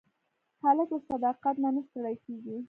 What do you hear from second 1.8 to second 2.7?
ستړی کېږي.